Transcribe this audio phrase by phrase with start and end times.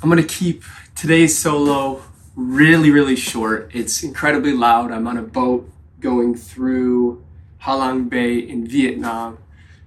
[0.00, 0.62] I'm to keep
[0.94, 2.02] today's solo
[2.36, 3.68] really, really short.
[3.74, 4.92] It's incredibly loud.
[4.92, 7.24] I'm on a boat going through
[7.58, 9.38] Ha Long Bay in Vietnam.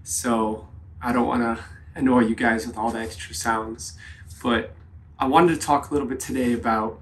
[0.04, 0.68] So
[1.02, 1.64] I don't want to
[1.96, 3.98] annoy you guys with all the extra sounds.
[4.44, 4.74] But
[5.18, 7.00] I wanted to talk a little bit today about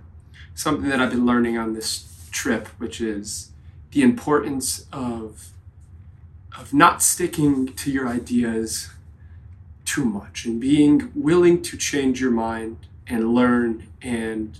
[0.54, 3.50] something that I've been learning on this trip, which is
[3.89, 5.48] the importance of,
[6.55, 8.91] of not sticking to your ideas
[9.84, 14.60] too much and being willing to change your mind and learn and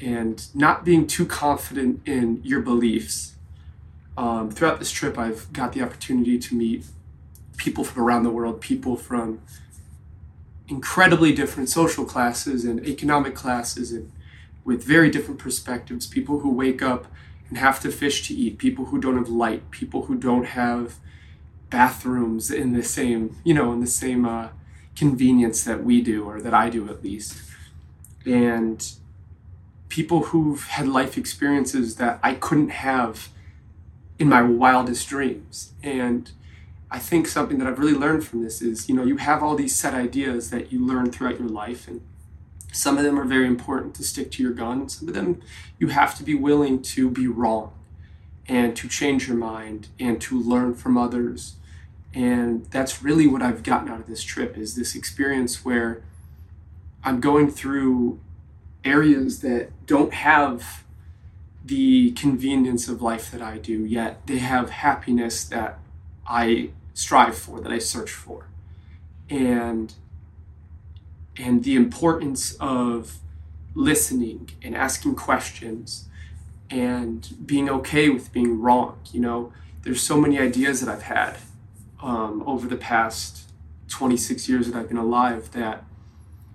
[0.00, 3.36] and not being too confident in your beliefs.
[4.16, 6.86] Um, throughout this trip, I've got the opportunity to meet
[7.56, 9.40] people from around the world, people from
[10.66, 14.10] incredibly different social classes and economic classes, and
[14.64, 16.06] with very different perspectives.
[16.06, 17.06] People who wake up
[17.48, 20.96] and have to fish to eat, people who don't have light, people who don't have
[21.70, 24.48] bathrooms in the same, you know, in the same uh,
[24.96, 27.38] convenience that we do, or that I do at least.
[28.26, 28.86] And
[29.88, 33.28] people who've had life experiences that I couldn't have
[34.18, 35.72] in my wildest dreams.
[35.82, 36.30] And
[36.90, 39.56] I think something that I've really learned from this is, you know, you have all
[39.56, 42.02] these set ideas that you learn throughout your life, and
[42.72, 44.88] some of them are very important to stick to your gun.
[44.88, 45.42] Some of them
[45.78, 47.72] you have to be willing to be wrong
[48.46, 51.56] and to change your mind and to learn from others
[52.14, 56.02] and that's really what I've gotten out of this trip is this experience where
[57.02, 58.20] I'm going through
[58.84, 60.84] areas that don't have
[61.64, 65.78] the convenience of life that I do, yet they have happiness that
[66.26, 68.46] I strive for, that I search for.
[69.30, 69.94] And
[71.38, 73.18] and the importance of
[73.74, 76.08] listening and asking questions
[76.68, 78.98] and being okay with being wrong.
[79.12, 79.52] You know,
[79.82, 81.38] there's so many ideas that I've had
[82.02, 83.50] um, over the past
[83.88, 85.84] 26 years that I've been alive that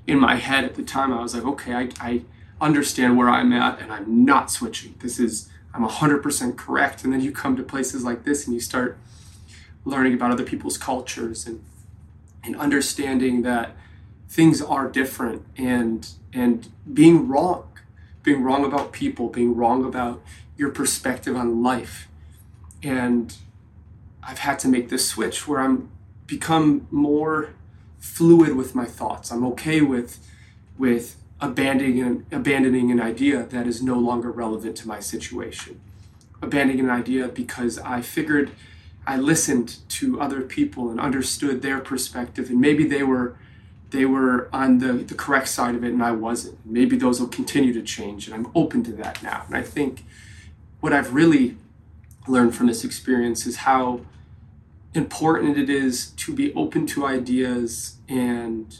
[0.05, 2.21] in my head at the time I was like, okay, I, I
[2.59, 4.95] understand where I'm at and I'm not switching.
[4.99, 7.03] This is, I'm 100% correct.
[7.03, 8.97] And then you come to places like this and you start
[9.85, 11.63] learning about other people's cultures and,
[12.43, 13.75] and understanding that
[14.29, 17.69] things are different and, and being wrong,
[18.23, 20.21] being wrong about people, being wrong about
[20.57, 22.07] your perspective on life.
[22.81, 23.35] And
[24.27, 25.89] I've had to make this switch where I'm
[26.27, 27.53] become more
[27.97, 29.31] fluid with my thoughts.
[29.31, 30.19] I'm okay with
[30.77, 35.79] with abandoning an, abandoning an idea that is no longer relevant to my situation.
[36.41, 38.51] Abandoning an idea because I figured
[39.07, 43.37] I listened to other people and understood their perspective and maybe they were
[43.89, 46.59] they were on the, the correct side of it and I wasn't.
[46.65, 49.43] Maybe those will continue to change and I'm open to that now.
[49.47, 50.03] And I think
[50.81, 51.55] what I've really
[52.27, 54.01] learned from this experience is how
[54.97, 58.79] important it is to be open to ideas and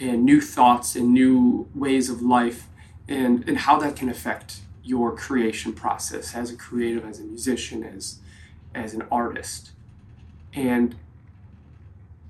[0.00, 2.66] and new thoughts and new ways of life
[3.08, 7.82] and and how that can affect your creation process as a creative as a musician
[7.84, 8.18] as
[8.74, 9.70] as an artist.
[10.52, 10.96] And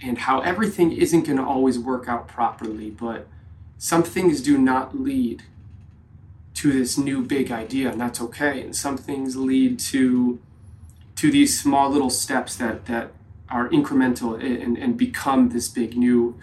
[0.03, 3.27] and how everything isn't going to always work out properly but
[3.79, 5.43] some things do not lead
[6.55, 8.61] to this new big idea and that's okay.
[8.61, 10.39] And some things lead to
[11.25, 13.11] to these small little steps that that
[13.49, 16.39] are incremental and, and become this big new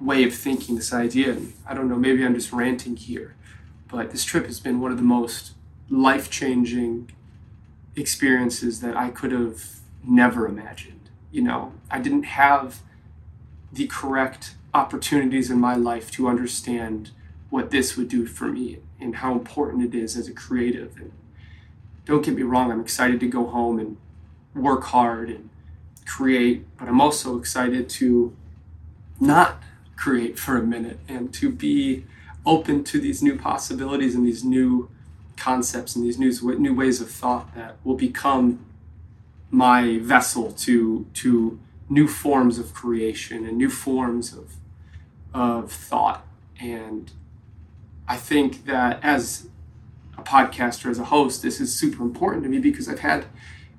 [0.00, 1.32] way of thinking this idea.
[1.32, 3.34] And i don't know maybe i'm just ranting here
[3.86, 5.52] but this trip has been one of the most
[5.90, 7.10] life-changing
[7.96, 11.74] experiences that i could have never imagined you know?
[11.90, 12.80] I didn't have
[13.72, 17.10] the correct opportunities in my life to understand
[17.50, 20.96] what this would do for me and how important it is as a creative.
[20.96, 21.12] And
[22.06, 23.96] don't get me wrong i'm excited to go home and
[24.54, 25.50] work hard and
[26.06, 28.36] create, but I'm also excited to
[29.20, 29.62] not
[29.96, 32.04] create for a minute and to be
[32.44, 34.90] open to these new possibilities and these new
[35.36, 38.64] concepts and these new, new ways of thought that will become
[39.50, 44.54] my vessel to to new forms of creation and new forms of
[45.32, 46.26] of thought.
[46.60, 47.12] And
[48.08, 49.48] I think that as
[50.18, 53.26] a podcaster as a host this is super important to me because I've had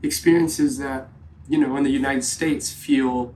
[0.06, 1.10] experiences that
[1.48, 3.34] you know, in the United States feel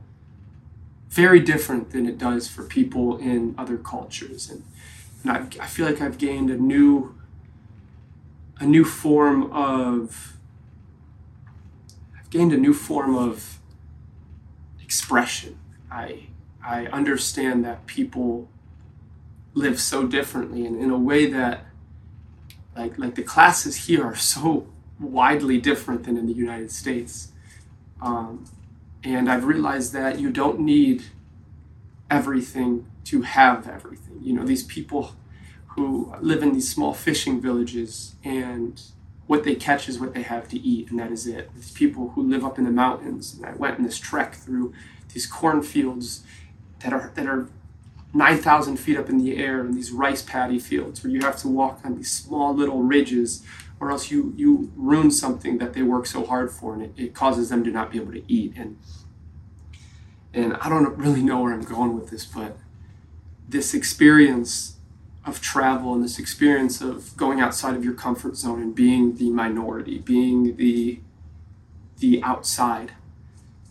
[1.09, 4.49] very different than it does for people in other cultures.
[4.49, 4.63] And,
[5.23, 7.15] and I, I feel like I've gained a new,
[8.59, 10.37] a new form of,
[12.17, 13.59] I've gained a new form of
[14.81, 15.57] expression.
[15.91, 16.27] I,
[16.63, 18.47] I understand that people
[19.53, 21.65] live so differently and in a way that
[22.75, 24.67] like like the classes here are so
[24.99, 27.31] widely different than in the United States.
[28.01, 28.45] Um,
[29.03, 31.03] and I've realized that you don't need
[32.09, 34.19] everything to have everything.
[34.21, 35.15] You know, these people
[35.67, 38.81] who live in these small fishing villages and
[39.27, 41.53] what they catch is what they have to eat, and that is it.
[41.55, 44.73] These people who live up in the mountains, and I went in this trek through
[45.13, 46.23] these cornfields
[46.79, 47.47] that are that are
[48.13, 51.47] 9,000 feet up in the air and these rice paddy fields where you have to
[51.47, 53.43] walk on these small little ridges
[53.79, 57.13] or else you, you ruin something that they work so hard for and it, it
[57.13, 58.53] causes them to not be able to eat.
[58.55, 58.77] And,
[60.33, 62.57] and I don't really know where I'm going with this, but
[63.47, 64.77] this experience
[65.25, 69.29] of travel and this experience of going outside of your comfort zone and being the
[69.29, 70.99] minority, being the,
[71.99, 72.93] the outside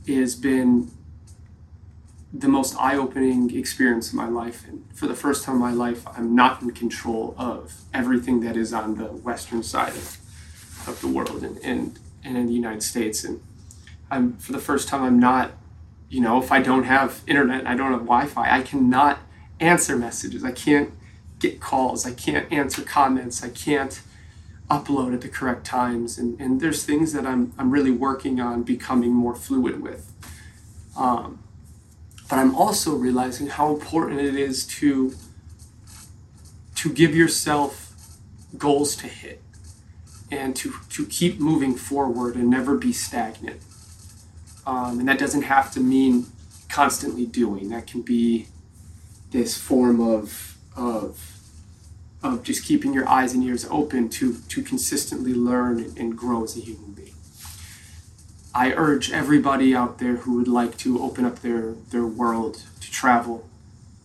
[0.07, 0.91] has been
[2.33, 6.07] the most eye-opening experience of my life and for the first time in my life
[6.09, 10.19] i'm not in control of everything that is on the western side of,
[10.87, 13.25] of the world and, and, and in the united states.
[13.25, 13.41] And
[14.11, 15.53] i'm for the first time i'm not
[16.11, 19.21] you know if i don't have internet i don't have wi-fi i cannot
[19.61, 20.45] answer messages.
[20.45, 20.93] I can't
[21.39, 22.07] get calls.
[22.07, 23.43] I can't answer comments.
[23.43, 24.01] I can't
[24.71, 26.19] upload at the correct times.
[26.19, 30.13] And, and there's things that I'm, I'm really working on becoming more fluid with.
[30.97, 31.43] Um,
[32.29, 35.15] but I'm also realizing how important it is to
[36.77, 37.93] to give yourself
[38.57, 39.43] goals to hit
[40.31, 43.61] and to to keep moving forward and never be stagnant.
[44.67, 46.27] Um, and that doesn't have to mean
[46.69, 47.71] constantly doing.
[47.71, 48.49] That can be
[49.31, 51.39] this form of of
[52.23, 56.57] of just keeping your eyes and ears open to to consistently learn and grow as
[56.57, 57.08] a human being.
[58.55, 62.91] I urge everybody out there who would like to open up their, their world to
[62.91, 63.49] travel.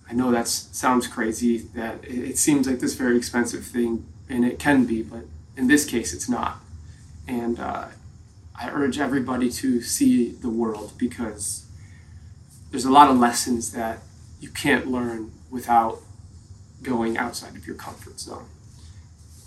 [0.09, 4.59] I know that sounds crazy, that it seems like this very expensive thing, and it
[4.59, 5.25] can be, but
[5.55, 6.59] in this case, it's not.
[7.27, 7.87] And uh,
[8.59, 11.65] I urge everybody to see the world because
[12.69, 13.99] there's a lot of lessons that
[14.39, 15.99] you can't learn without
[16.81, 18.45] going outside of your comfort zone.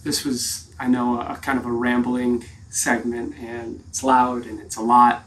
[0.04, 4.60] This was, I know, a, a kind of a rambling segment and it's loud and
[4.60, 5.24] it's a lot,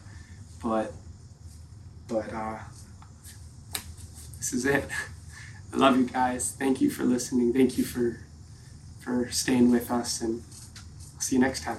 [0.64, 0.94] but
[2.08, 2.60] but uh,
[4.38, 4.86] this is it.
[5.74, 6.56] I love you guys.
[6.58, 7.54] Thank you for listening.
[7.54, 8.18] Thank you for
[9.00, 10.44] for staying with us and
[11.16, 11.78] I'll see you next time.